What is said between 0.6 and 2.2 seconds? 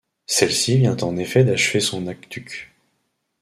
vient en effet d'achever son